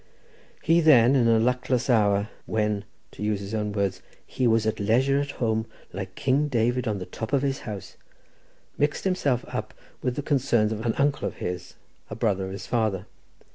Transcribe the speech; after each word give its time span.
He 0.63 0.81
then, 0.81 1.15
in 1.15 1.27
a 1.27 1.37
luckless 1.37 1.87
hour, 1.87 2.29
"when," 2.47 2.85
to 3.11 3.21
use 3.21 3.39
his 3.39 3.53
own 3.53 3.71
words, 3.71 4.01
"he 4.25 4.47
was 4.47 4.65
at 4.65 4.79
leisure 4.79 5.19
at 5.19 5.29
home, 5.37 5.67
like 5.93 6.15
King 6.15 6.47
David 6.47 6.87
on 6.87 6.97
the 6.97 7.05
top 7.05 7.33
of 7.33 7.43
his 7.43 7.59
house," 7.69 7.97
mixed 8.79 9.03
himself 9.03 9.45
up 9.49 9.75
with 10.01 10.15
the 10.15 10.23
concerns 10.23 10.71
of 10.71 10.83
an 10.87 10.95
uncle 10.97 11.27
of 11.27 11.35
his, 11.35 11.75
a 12.09 12.15
brother 12.15 12.45
of 12.47 12.51
his 12.51 12.65
father. 12.65 13.05